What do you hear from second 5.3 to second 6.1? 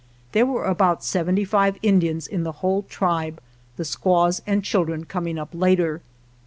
up later.